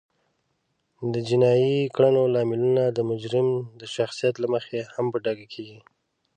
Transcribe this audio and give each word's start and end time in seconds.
د 1.13 1.15
جینایي 1.27 1.77
کړنو 1.95 2.23
لاملونه 2.35 2.83
د 2.91 2.99
مجرم 3.09 3.47
د 3.79 3.81
شخصیت 3.95 4.35
له 4.39 4.47
مخې 4.53 4.79
هم 4.93 5.05
په 5.13 5.17
ډاګه 5.25 5.45
کیږي 5.53 5.79